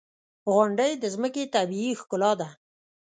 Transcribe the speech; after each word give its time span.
•غونډۍ 0.53 0.91
د 0.97 1.03
ځمکې 1.15 1.43
طبیعي 1.55 1.91
ښکلا 1.99 2.31
ده. 2.39 2.49